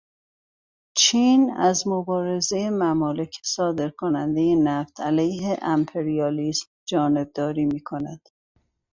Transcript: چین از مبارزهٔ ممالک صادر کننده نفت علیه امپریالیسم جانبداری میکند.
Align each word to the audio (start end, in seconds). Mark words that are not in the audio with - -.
چین 0.99 1.51
از 1.57 1.87
مبارزهٔ 1.87 2.69
ممالک 2.69 3.39
صادر 3.43 3.89
کننده 3.89 4.55
نفت 4.55 4.99
علیه 5.01 5.57
امپریالیسم 5.61 6.67
جانبداری 6.85 7.65
میکند. 7.65 8.29